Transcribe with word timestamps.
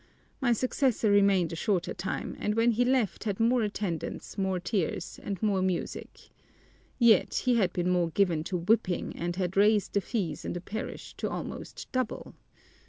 My 0.41 0.51
successor 0.51 1.11
remained 1.11 1.53
a 1.53 1.55
shorter 1.55 1.93
time, 1.93 2.35
and 2.39 2.55
when 2.55 2.71
he 2.71 2.83
left 2.83 3.23
he 3.23 3.27
had 3.27 3.39
more 3.39 3.61
attendance, 3.61 4.35
more 4.35 4.59
tears, 4.59 5.19
and 5.21 5.39
more 5.43 5.61
music. 5.61 6.31
Yet 6.97 7.35
he 7.45 7.57
had 7.57 7.71
been 7.71 7.91
more 7.91 8.09
given 8.09 8.43
to 8.45 8.57
whipping 8.57 9.15
and 9.15 9.35
had 9.35 9.55
raised 9.55 9.93
the 9.93 10.01
fees 10.01 10.43
in 10.43 10.53
the 10.53 10.59
parish 10.61 11.13
to 11.17 11.29
almost 11.29 11.87
double." 11.91 12.33